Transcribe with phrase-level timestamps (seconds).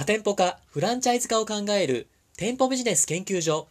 [0.00, 2.08] 多店舗化、フランチャイズ化を考える
[2.38, 3.68] 店舗ビジネス研究所。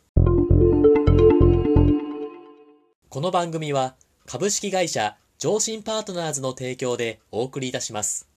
[3.09, 3.96] この番組は
[4.27, 8.29] 株式会社上信パートナーズの提供でお送りいたします。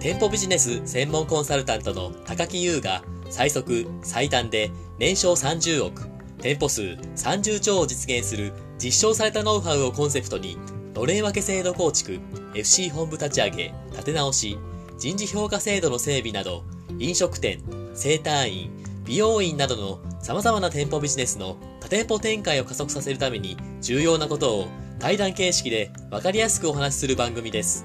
[0.00, 6.08] 店舗ビジネス専門コンサルタントの高木優が最速、最短で年商30億、
[6.38, 10.56] 店舗数30兆を実現する実証されたノウハウをコンセプトに、
[10.94, 12.20] のれん分け制度構築、
[12.54, 14.58] FC 本部立ち上げ、立て直し、
[14.98, 16.62] 人事評価制度の整備など、
[16.98, 17.60] 飲食店、
[17.94, 18.70] 整体院、
[19.04, 27.84] 美容院などの様々な店舗ビジネスの多店舗展開を加速させるために重要なことを対談形式で分かりやすくお話しする番組です。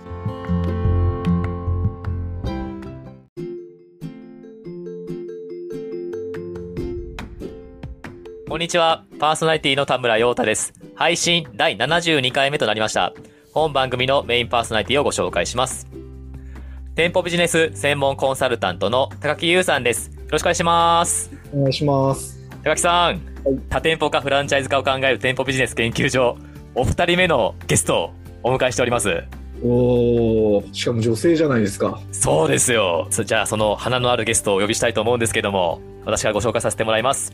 [8.47, 9.05] こんにちは。
[9.19, 10.73] パーソナリティの田村陽太です。
[10.95, 13.13] 配信第72回目となりました。
[13.53, 15.87] 本番組のメインパーソナリティをご紹介します。
[16.95, 20.11] 店舗ビジネス専門コンサルタントの高木優さんです。
[20.11, 21.31] よろしくお願いします。
[21.53, 22.39] お願いします。
[22.63, 23.19] 高木さん、はい、
[23.69, 26.37] 多店舗化フランチャイズ化を考える店舗ビジネス研究所、
[26.75, 29.23] お二人目のゲストをお迎えしております。
[29.63, 31.99] おお、しかも女性じゃないですか。
[32.11, 33.07] そうですよ。
[33.09, 37.33] じゃあその花のあるゲストをお呼びしたいと思うんですけども、私がご紹介させてもらいます。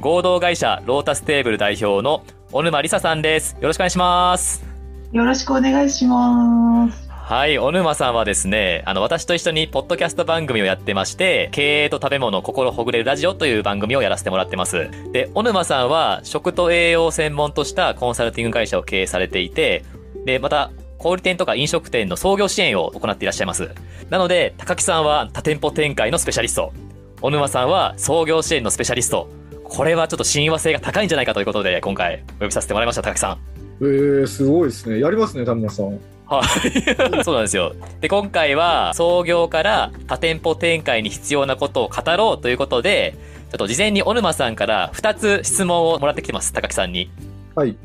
[0.00, 3.56] 合同会社ロータステーブル代表の小沼理沙さんです。
[3.60, 4.69] よろしくお願いします。
[5.12, 7.10] よろしくお願いします。
[7.10, 14.90] はい、小沼さんはですね、あの、私と一緒にポッドキャスト番組をやってまして、経営と食べ物、心ほぐれるラジオという番組をやらせてもらってます。
[15.12, 19.84] で、小沼さんは食と栄養を専門としたコンサルティング会社を経営されていて、
[20.24, 23.70] で、また、小売店とか飲食店の創業支援を行っていらっしゃいます。
[24.10, 26.72] なので、高木さんは多店舗展開のスペシャリスト。
[27.20, 29.28] 小沼さんは創業支援のスペシャリスト。
[29.64, 33.59] これはちょっと親和性が高いんじゃないかということで、今回お呼びさせてもらいました、高木さん。
[33.80, 35.00] えー、すごいですね。
[35.00, 35.98] やりますね、田村さん。
[36.26, 37.24] はい。
[37.24, 37.74] そうなんですよ。
[38.00, 43.14] で、今回は創業から多店舗展開に必要なことを語ろうということで、
[43.50, 47.10] ちょっと事前に小沼さんから2つ質問をもらってきてます、高木さんに。
[47.54, 47.76] はい。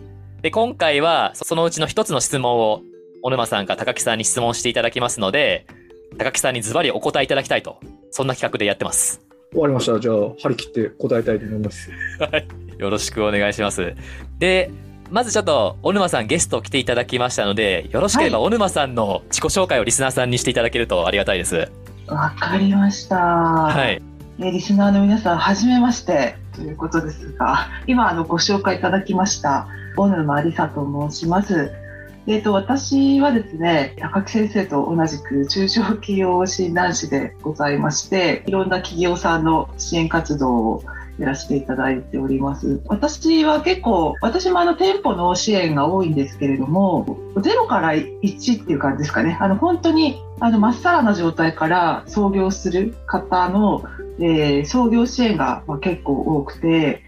[0.42, 2.82] で、今回はそのうちの1つの質問を
[3.24, 5.66] 小沼さんか高木さんに質問していただきますので、
[6.18, 7.80] 高木さんにズバリお答えいただきたいと、
[8.12, 9.22] そんな企画でやってます。
[9.56, 10.00] わかりました。
[10.00, 11.90] じゃあ、張り切って答えたいと思います。
[12.20, 12.48] はい。
[12.78, 13.96] よろしくお願いします。
[14.38, 14.70] で、
[15.12, 21.72] まずちょっと、小沼さんゲスト来ていただきましたので、よろしければ小沼さんの自己紹介をリスナーさんにしていただけるとありがたいです。
[22.08, 23.18] わかりました。
[23.18, 24.02] はい。
[24.40, 31.72] リスナーの皆さん、はじめましてということですが、今、あの、ご紹介いただきました、小沼理沙と申します。
[32.28, 40.84] えーと、私はですね高木先生と同じく中小企業診断士でございましていろんな企業さんの支援活動を
[41.18, 42.82] やらせていただいております。
[42.88, 49.38] 私は結構、私もあの店舗の支援が多いんですけれども、0から1っていう感じですかね。
[49.40, 53.84] あの本当にあのまっさらな状態から創業する方の、
[54.20, 57.04] えー、創業支援が結構多くて、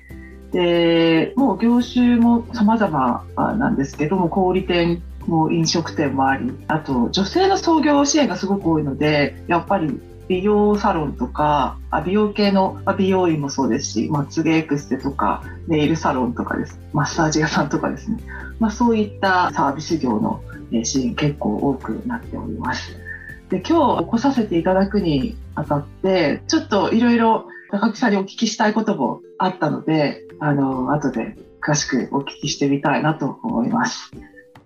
[0.51, 16.79] で、もう業種も様々なんですけども、小売店も飲食店もあり、あと女性の創業支援がすごく多いので、やっぱり美容サロンとか、美容系の美容院もそうですし、まあ、ツゲエクステとか、ネイルサロンとかです。
[16.93, 18.17] マッサージ屋さんとかですね。
[18.59, 20.41] まあ、そういったサービス業の
[20.83, 22.91] 支援結構多くなっております。
[23.49, 34.11] で、今日起こさせていただくにあたって、ちょっといろいろ高木さんにお聞きしたいこともあったので、あの、後で詳しくお聞きしてみたいなと思います。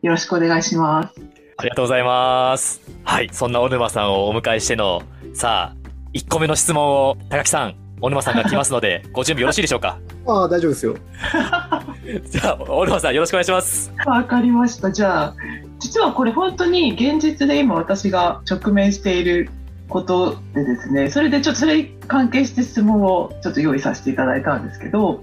[0.02, 1.41] よろしくお願いします。
[1.62, 2.82] ありがとうございます。
[3.04, 5.04] はい、そんな小沼さんをお迎えしての
[5.36, 10.00] さあ、1個目の質問を高木さん、小沼さんが来ますので、 ご準備よろしいでしょうか？
[10.26, 10.96] ああ、大丈夫ですよ。
[12.26, 13.94] じゃあ、小沼さんよろしくお願いします。
[14.08, 14.92] わかりました。
[14.92, 15.36] じゃあ、
[15.78, 19.52] 実はこれ本当に現実で今私が直面している
[19.88, 25.22] ことでですね、それでちょっとそれに関係して質問をちょっと用意させていただいたんですけど、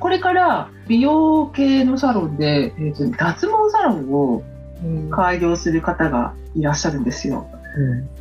[0.00, 4.42] これから美容系のサロンで、えー、と脱毛サロンを
[5.10, 7.46] 開業する方がいらっしゃるんですよ。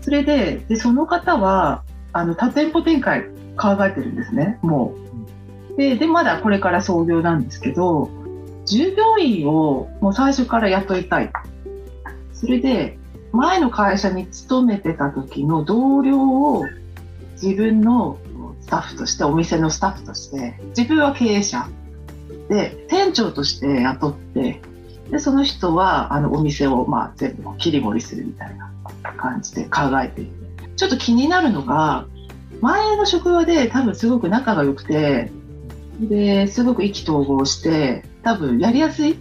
[0.01, 3.25] それででその方はあの多店舗展開
[3.57, 4.60] 考えてるんですね。
[4.62, 4.95] も
[5.74, 5.78] う。
[5.78, 8.10] ででまだこれから創業なんですけど
[8.66, 11.31] 従業員をもう最初から雇いたい。
[12.33, 12.98] それで
[13.31, 16.66] 前の会社に勤めてた時の同僚を
[17.42, 18.19] 自分の
[18.62, 21.68] スタッフとしてお店のスタッフとして自分は経営者。
[22.50, 24.62] で店長として雇って
[25.13, 28.71] でその人はあのお店をまあ全部切り盛りするみたいな
[29.15, 30.31] 感じで考えていて
[30.75, 32.07] ちょっと気になるのが
[32.62, 35.31] 前の職場で多分すごく仲が良くて
[36.00, 39.19] ですごく意気投合して多分やりやすい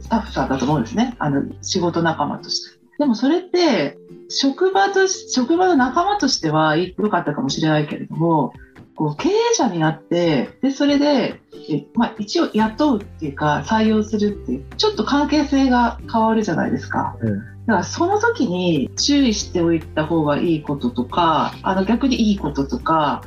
[0.00, 2.78] スタッフさんだと思うんですねあの仕事仲間として。
[2.98, 3.98] でもそれって
[4.30, 8.54] 職場と職場の仲間としては良かったかもしれないけれども
[8.96, 17.16] こう経営者になってでそれでえ、まあ、一応雇うっていうか採用するっていうちょっと関係性が変わるじゃないですか。
[17.20, 23.22] うんだからその時に注意しておいた方がいいこととかあの逆にいいこととか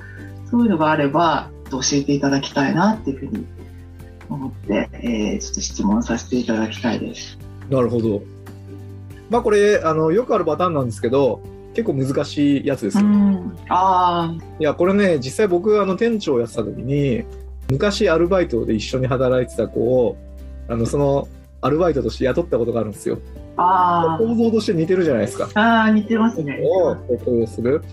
[0.52, 3.48] そういうのがあれば教えていただきたいなっていうふうに
[4.30, 7.40] 思って、えーちょっと質問させていただきたいです。
[7.70, 8.22] なるほど。
[9.30, 11.42] まあこれあのよくあるパターンなんですけど
[11.78, 13.04] 結構難しいやつですよ。
[13.04, 17.24] ん、あいやこれね実際僕あの店長をやってた時に
[17.70, 20.18] 昔アルバイトで一緒に働いてた子を
[20.68, 21.28] あのその
[21.62, 23.20] アルバイトとして雇ったことがあるんですよ。
[23.58, 25.50] ああ構造として似てるじゃないですか。
[25.54, 26.60] ああ似てますね。
[26.64, 27.84] を雇用する。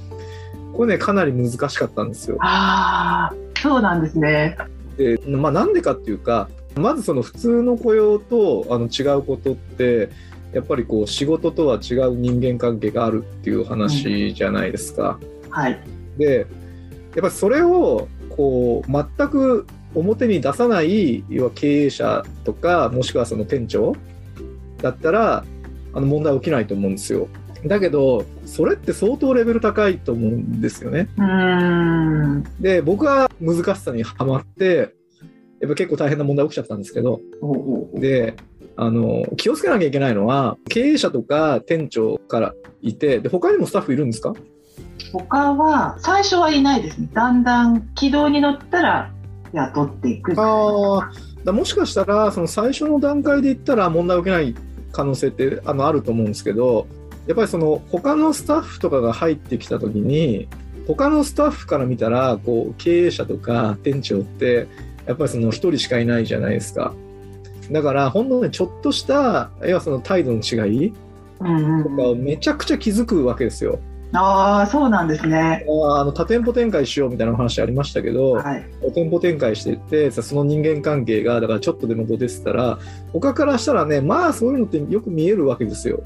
[0.73, 2.39] これねかなり難しかったんですよ。
[2.41, 4.57] ああそうなんですね。
[4.97, 10.09] で、まあ、なんでかっていうかまずその普通の雇用とあの違うことって
[10.55, 15.19] やっぱりこう仕事とは違う人間関係があるっていう話じゃないですか。
[15.51, 15.81] はい。
[16.17, 16.47] でやっ
[17.17, 23.97] ぱりそれをこう全く表に出さない要は経営者とかもしくはその店長
[24.81, 25.45] だったら
[25.93, 27.29] あの問題起きないと思うんですよ。
[27.67, 31.09] だけどそれって相当レベル高いと思うんですよね。
[32.61, 34.95] で僕は難しさにはまって
[35.61, 37.21] やっぱ結構大変な問題起きちゃったんですけど
[37.95, 38.35] で
[38.77, 44.35] あの気をつけなきゃいけないのは経営者とか店長からいてで他にもスタッフいるんですか？
[45.13, 47.09] 他は最初はいないですね。
[47.13, 49.11] だんだん軌道に乗ったら
[49.53, 50.35] 雇っていく。
[50.37, 51.13] ああ
[51.45, 54.55] だもしかしたらその最初の段階で言ったら問題起きない
[54.93, 56.87] 可能性ってあのあると思うんですけど
[57.27, 60.49] やっぱりその他のスタッフとかが入ってきた時に
[60.87, 64.67] 他のスタッフから見たらこう経営者とか店長って
[65.07, 66.95] やっぱりその1人しかいないじゃないですか
[67.71, 73.79] だから本当ねちょっとした要はその態度の違いとかをめちゃくちゃ気づくわけですよ。
[74.17, 75.67] ああそうなんですね。
[75.69, 78.65] あの多店舗展開しようみたいなお話ありましたけど、はい。
[78.95, 82.79] 店舗展開しててさその人間関係がだからちょっとでも出てたら
[83.13, 86.03] 他からしたらねまあそういうのってよく見えるわけですよ。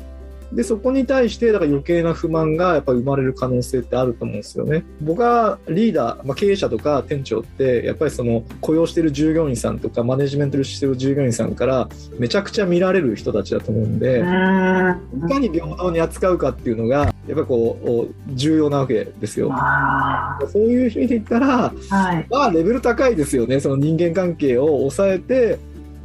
[0.52, 4.84] でそこに対してだから余計な不満がやっぱり生まれる可能性ってあると思うんですよね。
[5.00, 14.18] 僕はリーダー、まあ、経営者とか店長ってやっぱりその雇用してる従業員さんとかマネジメントしてる従業員さんからめちゃくちゃ見られる人たちだと思うんで。
[14.18, 19.50] いかに平等に扱うかっていうのがやっぱりこう重要なわけですよ。
[19.52, 22.26] あそういう意味で言ったらあはい。
[22.30, 25.58] まあレベル高いですよねその人間関係を抑えて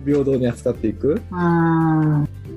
[0.06, 1.22] 平等に扱っていく。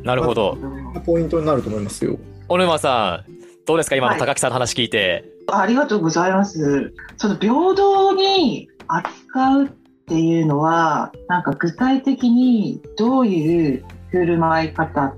[0.06, 0.56] なるほど。
[1.05, 2.17] ポイントになると思いますよ。
[2.49, 3.32] 小沼さん、
[3.67, 3.97] どうですか？
[3.97, 5.25] 今の高木さんの話聞いて。
[5.49, 6.94] ありがとうございます。
[7.17, 9.69] その平等に扱うっ
[10.06, 15.14] ていうのは、なんか具体的にどういう振る舞い方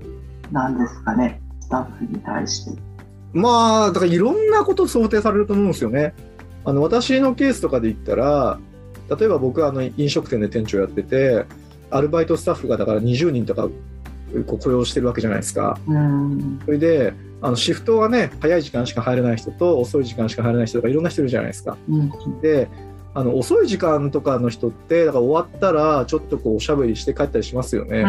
[0.51, 2.81] なんですかね、スタッフに対して。
[3.31, 6.15] まあだからいろんなこと想定されると思うんですよね。
[6.65, 8.59] あの私のケースとかで言ったら
[9.15, 11.45] 例えば僕はあの飲食店で店長やってて
[11.91, 13.69] アルバイトスタッフがだから20人とか
[14.45, 15.77] 雇用してるわけじゃないですか。
[15.87, 16.59] うん。
[16.65, 21.77] それであのシフトがね早い時間しか入れない人と遅い時間しか入れない人とかいろんな人いるじゃないですか。
[21.89, 22.41] うん。
[22.41, 22.69] で
[23.15, 28.05] あの遅い時間とかの人ってだから終わったらちょっとこうおしゃべりして帰ったりしますよね。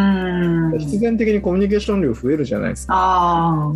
[0.78, 0.98] 必。
[0.98, 3.72] 然的にコミュニケーション量増えるじゃないですか。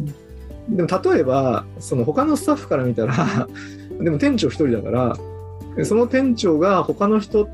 [0.69, 3.49] でも例えばその他のスタッフから見たら
[4.01, 4.91] でも店長一人だか
[5.77, 7.49] らその店長が他の人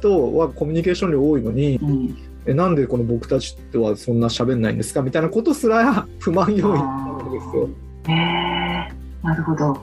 [0.00, 1.76] とはコミュニケーション量多いのに。
[1.76, 2.16] うん。
[2.46, 5.02] えなんでこの僕たちとはそんな喋んないんですか？
[5.02, 7.68] みたいなことすら 不満要因になるわけですよ。
[8.08, 8.92] へえ。
[9.22, 9.80] なるほど。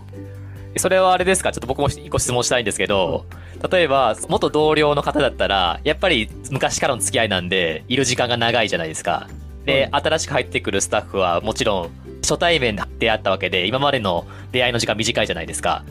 [0.77, 1.51] それはあれですか？
[1.51, 3.25] ちょっと僕も一個質問したいんですけど、
[3.69, 9.27] 例えば、元同僚の方だったら、やっぱり昔からの付き合いなんで、いる時間が長いじゃないですか。
[9.65, 11.89] で、新しく入ってくるスタッフはもちろん、
[12.21, 15.83] 初対面で出会ったわけで、今までの出会いの時間短いじゃないですか。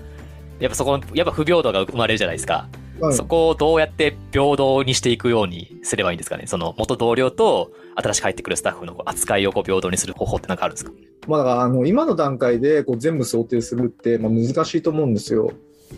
[0.60, 2.66] やっぱそこ、やっぱ不平等が生まれるじゃないですか。
[3.00, 6.46] はいそこをどうやって平等にしていくようにすればいいんですかね？
[6.46, 10.92] その元同僚と新しく入ってくるスタッフの扱いをこう平等にする方法って何かあるんですか？
[11.28, 15.52] まあ、だからあの今の段階でこう全部想定するって、まあ、難しいと思うんですよ。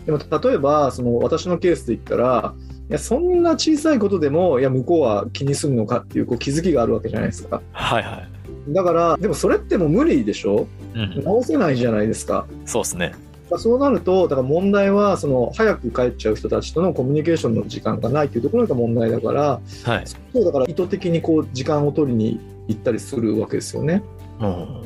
[0.05, 2.53] でも例えばその私のケースで言ったら
[2.89, 7.61] いやそんな小さいことでもいや向こうは気にするのかっていうこう気づきがあるわけじゃないですか。
[7.71, 8.73] はいはい。
[8.73, 10.67] だからでもそれってもう無理でしょ？
[10.95, 11.23] うん。
[11.23, 12.47] 直せないじゃないですか。
[12.65, 13.13] そうですね。
[13.53, 20.07] まあそうなるとだから問題はその早く帰っちゃう人たちとのコミュニケーションの時間がないっていうところが問題だからはい。
[20.07, 24.01] そうだから意図的にこう時間を取りに行ったりするわけですよね。
[24.39, 24.81] うん。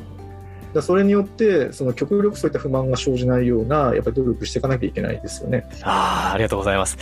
[0.74, 5.66] だそれによってその極力そういった不満が生じないようなやっぱり努力していかなきゃいけないですよね。
[5.82, 6.98] ああ、ありがとうございます。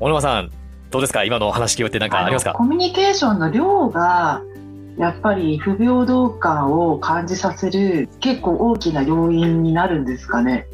[0.00, 0.50] 小沼さん、
[0.90, 1.24] どうですか？
[1.24, 2.52] 今のお話聞いてなんかありますか？
[2.52, 4.40] のコミュニケーションの量が
[4.96, 10.66] やっぱり不平等感を感じさせる結構大きな要因になるんですかね。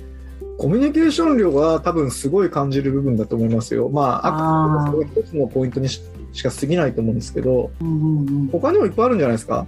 [0.58, 3.88] コミュニケーション量が多分すごい感じる部分だと思いますよ。
[3.88, 6.02] まあ、あくまでそれ一つのポイントにし
[6.42, 9.66] か過ぎないと思うんですけど、うんうんうん、他にもいっぱいあるんじゃないですか。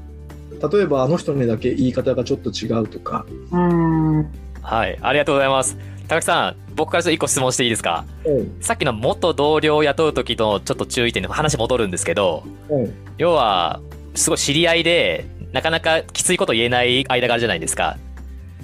[0.73, 3.25] 例えば、あの人にだけ言い方がちょっと違うとか。
[3.53, 4.27] うん
[4.63, 5.77] はい、ありがとうございます。
[6.09, 13.81] 高木さん、僕からちょっと一個質問していいですか、うん、さっきの元同僚を雇う時のちょっと注意点で話戻るんですけど、うん、要は、
[14.17, 17.97] すごい知り合いで、なかなかきついこと言えない間があるじゃないですか。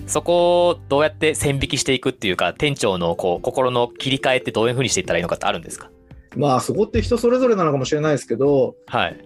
[0.06, 5.90] そこをどうやって線引きしていくっていうか、店長のこう心の切り替えってどういうふうにしていったらいいのかってあるんですか？
[6.36, 9.18] まあそこって人それぞれなのかもしれないですけど、はい、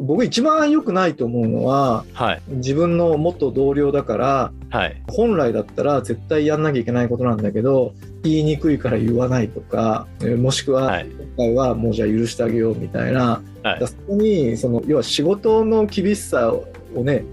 [0.00, 10.06] 僕一番良くないと思うのは、はい、自分の元同僚だから、はい、本来だったら絶対やんなきゃいけないことなんだけど言いにくいから言わないとか
[10.38, 16.66] もしくは今回はもうじゃあ許してあげようみたいな、はい、そこにその要は仕事の厳しさを
[17.02, 17.24] ね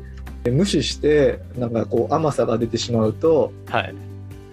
[0.52, 3.96] 無視してなんかこう甘さが出てしまうと、はい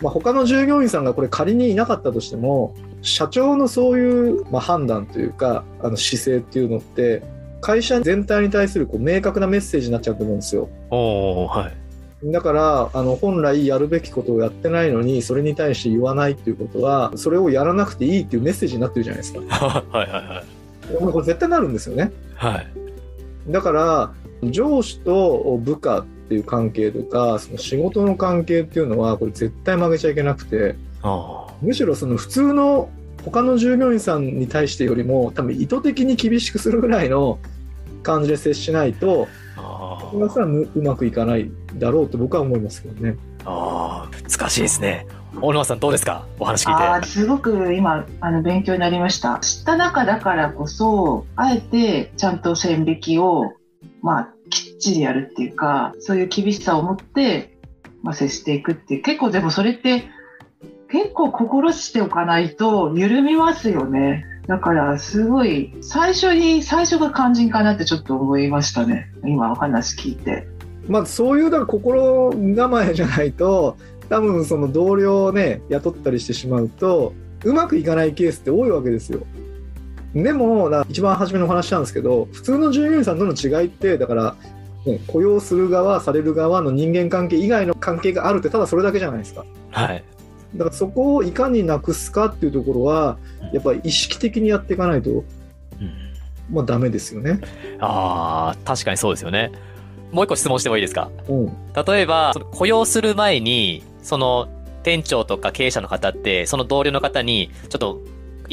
[0.02, 7.22] まあ、他の従業員さんがこれ仮にいなかったとしても社長のそういう、まあ、判断というかあの姿勢っていうのって
[7.60, 10.68] 会社全体に対するこう明確なメッセージになっちゃうと思うんですよ。
[10.90, 11.70] は
[12.22, 19.40] い、だからあの本来やるべきことをやってないのにそれに対して言わないっていうことはそれをやらなくていいっていうメッセージになってるじゃないですか。
[19.50, 21.12] はいはいはい。
[21.12, 22.10] これ絶対なるんですよね。
[22.34, 22.66] はい。
[23.48, 24.10] だから
[24.44, 30.76] 上司と部下っていう関係とかその仕事の関係っていうのはこれ絶対曲げちゃいけなくて
[31.60, 32.88] むしろその普通の
[33.24, 37.38] 他の従業員さんに対してよりも多分意図的に厳しくするぐらいの
[38.02, 43.16] 感じで接しないとそれはうまくいかないだろうと僕は思いますけどね。
[43.44, 45.06] ああ難しいですね。
[45.40, 46.26] 大沼さんどうですか？
[46.38, 46.82] お話聞いて。
[46.82, 49.38] あすごく今あの勉強になりました。
[49.38, 53.52] 知った中だからこそあえてちゃんと線引きを
[54.02, 57.58] まあきっちりやるっていうかそういう厳しさを持って、
[58.02, 60.04] まあ、接していくっていう結構でもそれって
[60.90, 64.24] 結構心しておかないと緩みますよね。
[64.48, 70.48] だからすごい最初に最初が肝心かなってちょっと思いましたね今お話聞いて。
[70.88, 73.76] まあそういうだから心構えじゃないと
[74.08, 77.14] 多分その同僚をね雇ったりしてしまうと
[77.44, 79.20] うまくいかないケースって多いわけですよ。
[80.14, 84.36] でも一番初めのお話なんですけど普通の従業員さんとの違いってだから、
[84.84, 89.44] ね、雇用する側される側の人間関係以外の関係があるってただそれだけじゃないですか。
[89.70, 90.04] はい
[90.54, 93.18] だからそこをいかになくすかっていうところは、
[93.52, 95.24] やっぱり意識的にやっていかないと、うん、
[96.50, 97.40] まあダメですよね。
[97.78, 99.52] ああ、確かにそうですよね。
[100.10, 101.52] もう一個質問してもいいですか、うん、
[101.86, 104.48] 例えば、雇用する前に、その
[104.82, 108.00] 店長とか経営者の方って、その同僚の方に、ちょっと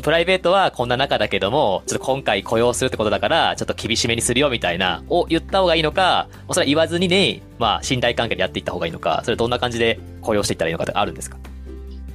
[0.01, 11.37] プライベートはこんな中だけども、ちょっと今回雇用するってことだから、ちょっと厳しめにするよみたいな、を言った方がいいのか、それは言わずにね、まあ信頼関係でやっていった方がいいのか、それどんな感じで雇用していったらいいのかってあるんですか？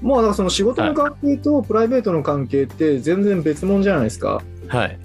[0.01, 4.43] もうだからその仕事の関係とプライベートの関係って全然別物じゃないですか。
[4.69, 4.99] はい。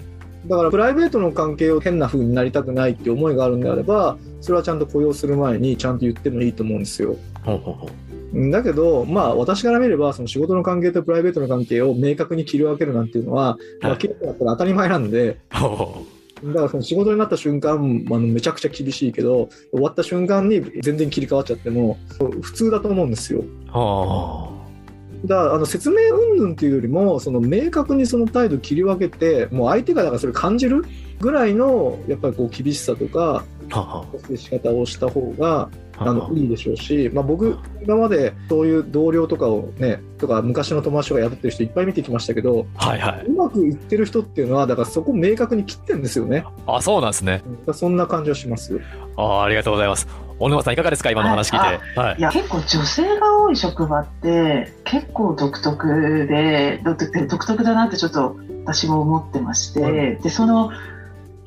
[0.46, 7.16] だからプライベートの関係を変な風になりたくないって思いがあるんであれば、それはちゃんと雇用する前にちゃんと言ってもいいと思うんですよ。
[7.44, 7.90] ほうほうほう
[8.32, 21.96] だけど、まあ、私から見れば、その仕事の関係とプライベートの関係を明確に切り分けるなんていうのは、まあ、経営だったら当たり前なんで、だからその仕事になった瞬間、あのめちゃくちゃ厳しいけど、終わった瞬間に全然切り替わっちゃっても、
[22.42, 23.44] 普通だと思うんですよ。
[23.68, 24.58] はあ
[25.24, 30.84] だからあの説明云々っていうよりもその明確にその態度切り分けてもう相手がだからそれ感じる
[31.20, 33.44] ぐらいのやっぱりこう厳しさとか
[34.28, 35.68] 接し方をした方が
[36.00, 36.12] あ。
[36.12, 46.44] のいいでしょうし、まあ、僕今までそういう同僚とかをねとか昔の友達とかやってる人いっぱい見てきましたけど、はいはい、うまくいってる人っていうのはだからそこ明確に切ってるんですよね。
[46.68, 47.42] あそうなんですね。
[47.72, 48.80] そんな感じはします。
[49.16, 50.06] あありがとうございます。
[50.38, 51.10] 小沼さんいかがですか？
[51.10, 52.22] 今の話聞いて、はい、い。
[52.22, 56.80] や結構女性が多い職場って結構独特で
[57.28, 60.70] 独特だなってちょっと私も思ってまして、はい、でその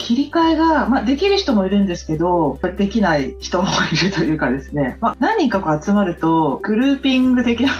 [0.01, 7.71] 切り替えが、まあ、できる人もいるんですけどできない人もいるというかですね、まあ、何人かこう集まるとグルーピング的な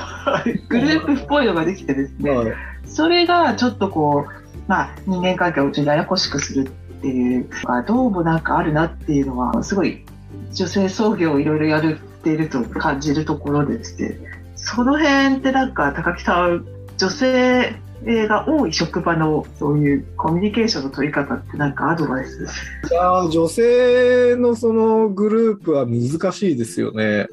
[0.70, 2.54] グループっぽいのができてですね、はい、
[2.86, 10.06] それがちょっとこう、まあ、人間関係をちょっとややこしくするっていうかどうもなんかあるなっていうのはすごい
[10.54, 14.20] 女性創業をいろいろやるっていると感じるところでして
[14.56, 16.66] その辺ってなんか高木さん
[16.98, 22.48] 女性が多い職場のそういうコミュニケーションの取り方って何かアドバイス
[22.90, 27.28] いや女性のそのグループは難しいですよね。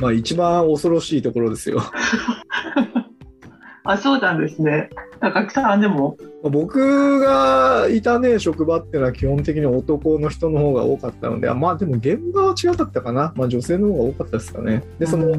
[0.00, 1.80] まあ一番恐ろしいところですよ。
[3.84, 4.90] あそうなんですね。
[5.20, 6.16] 高木さんでも。
[6.42, 14.82] 僕がいたね職場っていうのは基本的に男の人の方が多かったのでまあでも現場は違かったかな、まあ、女性の方が多かったですかね。
[14.98, 15.34] でその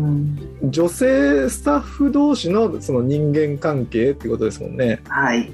[0.64, 5.02] 女性スタッフ同士のその人間関係っていうことですもんね。
[5.08, 5.52] はい。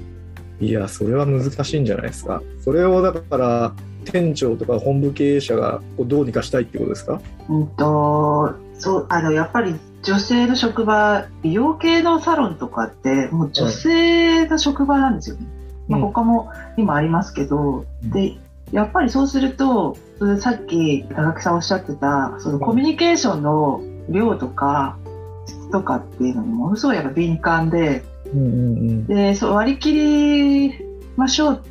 [0.60, 2.42] いやそれは難しいんじゃないですか。
[2.62, 3.72] それをだから
[4.04, 7.20] 店長とか本部経営者がどうにかしたいってことですか？
[7.48, 15.46] うんとそうあのやっぱり女性の職場美容系のサロンとかってもう女性の職場なんですよね、
[15.88, 18.36] うん、まあ、他も今ありますけど、うん、で
[18.72, 24.98] やっぱりそうするとそれさっき高木さんおっしゃってたそのコミュニケーションの量とか
[25.46, 30.74] 質とかっていうのにものすごいやっぱ敏感で、うんうんうん、でそう割り切り
[31.16, 31.68] ましょうっ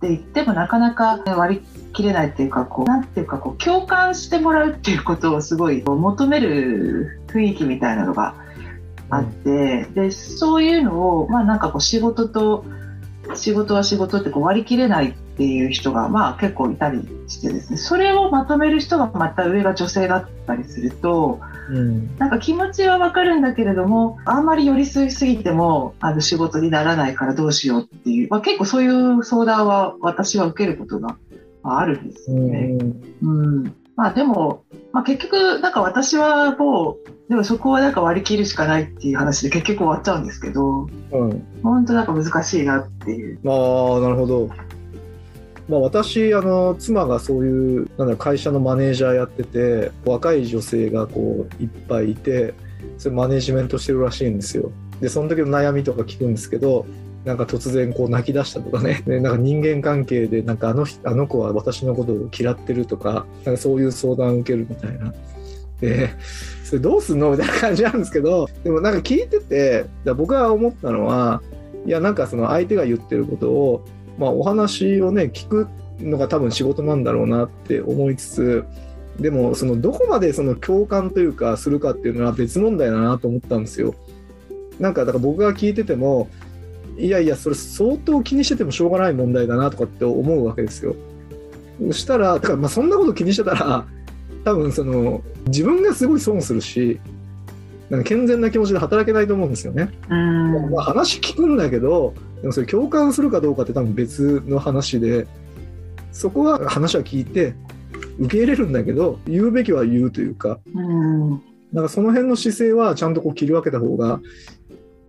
[0.00, 8.34] て言ってもなかなか割り切れないっていうかこうなんていうかこう共感してもらうっていうことをすごい求める雰囲気みたいなのが
[9.10, 12.64] あって、でそういうのをまあなんかこう仕事と
[13.34, 17.76] 仕事は仕事ってこう割り切れないっていう人がまあ結構いたりしてですね。
[17.76, 31.16] それをまとめる人がまた上が女性だったりすると、うん、なんか気持ちはわかるんだけれどもあんまり寄り添いすぎてもあの仕事にならないからどうしようっていう、まあ、結構そういう相談は私は受けることが
[31.62, 32.78] あるんですよね。
[33.22, 43.38] うん、うんまあでも、まあ、結局なんか私はもうでもそこはなんか割り切るしかないっていう話で結局終わっちゃうんですけど、うん、本当なんか難しいなっていう。
[43.48, 44.50] ああなるほど。
[45.66, 52.52] まあ、私あの妻がそういうなんだ会社のマネージャーやってて若い女性がこういっぱいいて
[52.98, 54.70] それマネジメントしてるらしいんですよ。
[55.00, 56.84] でその時の悩みとか聞くんですけど
[57.24, 65.12] なんか突然こう泣き出したとかね、 ねなんか人間関係でなんかあのあの子は私のことを嫌ってるとか、なんかそういう相談を受けるみたいな。
[65.80, 66.10] で、
[66.64, 71.42] それどうすんのみたいな感じなんですけど、でもなんか聞いてて、僕が思ったのは、
[71.86, 73.84] いやなんかその相手が言ってることを、
[74.18, 75.66] まあお話をね、聞く
[76.00, 78.64] のが多分仕事なんだろうなって思いつつ、
[79.18, 83.94] でもそのどこまでその共感というかするかっていうのは別問題だなと思ったんですよ。
[84.80, 86.28] なんかだから僕が聞いてても
[86.96, 90.94] いやいやそれ相当気にしててもしょうがない問題だなとかって思うわけですよ。
[91.88, 93.84] そしたらだからまあそんなこと気にしてたら
[94.44, 97.00] 多分その自分がすごい損するし
[97.90, 99.90] なんか健全な気持ちで働けないと思うんですよね。
[100.08, 105.26] まあ、話聞くんだけどでもそれ共感するかどうかって多分別の話で
[106.12, 107.54] そこは話は聞いて
[108.18, 110.58] 受け入れるんだけど言うべきは言うというか。
[110.74, 111.42] うん
[111.74, 114.20] なんかその辺の姿勢はちゃんとこう切り分けた方が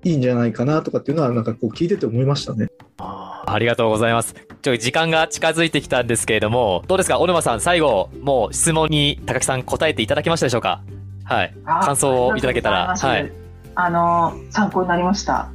[0.06, 2.68] いいんじゃないかなとかっていうのはなんかこう聞いてて思いましたね。
[3.00, 4.36] ありがとうございます。
[4.62, 10.84] ちょ時間が近づいてきたんですけれども、どうですか、小沼さん、最後、もう質問に高木さん答えていただけましたでしょうか？
[11.24, 11.56] はい。
[11.66, 12.96] 感想をいただけたら。
[12.96, 13.32] はい。
[13.74, 15.50] あの、参考になりました。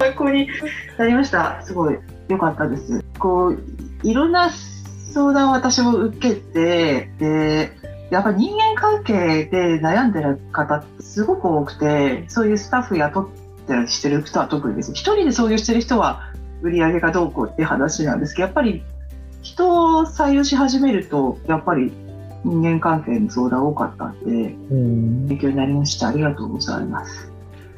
[0.00, 0.48] 参考に
[0.96, 1.60] なりました。
[1.62, 3.04] すごい良かったです。
[3.18, 3.58] こう、
[4.02, 4.48] いろんな
[5.12, 7.77] 相談を私も受けて、で、
[8.10, 13.28] やっぱり人間関係で悩んでる方ってすごく多くて、そういうスタッフ雇っ
[13.66, 14.92] てりしてる人は特にです。
[14.92, 18.82] 一人でそういうしてる人は売り上げがどうこうっていう話なんですけど、やっぱり
[19.42, 21.92] 人を採用し始めると、やっぱり
[22.44, 24.54] 人間関係の相談多かったんで、
[25.28, 26.08] 勉強になりました。
[26.08, 27.30] ありがとうございます。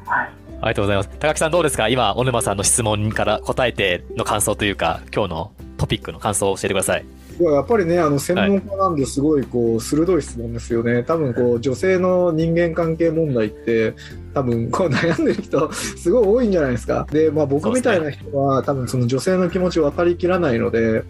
[0.05, 0.29] はい。
[0.61, 1.09] ありがとうございます。
[1.19, 1.89] 高木さんどうですか？
[1.89, 7.05] 今、小沼さんの質問から答えての感想というか、今日のトピックの感想を教えてください。
[7.49, 13.95] やっぱりねあの専門家なんですごいこう鋭い質問ですよね、多分こう女性の人間関係問題って
[14.33, 21.01] 多分こう悩んでる人すごい多いんじゃないですかで、まあ、僕みたいな人は、多分その女性の気持ち分かりきらないので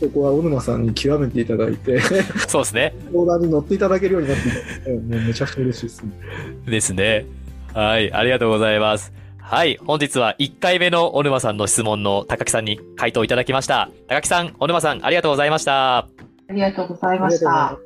[0.00, 2.00] ここは小沼さんに極めていただいて
[2.48, 4.38] そうですね相談に乗っていただけるようになっ
[4.84, 6.12] てもうめちゃくちゃ嬉しいですね。
[6.66, 7.26] ですね。
[7.72, 9.19] はいありがとうございます。
[9.50, 9.80] はい。
[9.84, 13.90] 本日は1回目の小沼さんの質問の高木さんに回答いただきました。
[14.06, 15.96] 高木さん、小沼さん、ありがとうございました。
[15.96, 16.06] あ
[16.50, 17.76] りがとうございました。